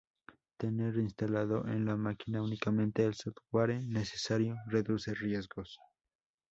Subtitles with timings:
[0.57, 5.77] Tener instalado en la máquina únicamente el "software" necesario reduce riesgos.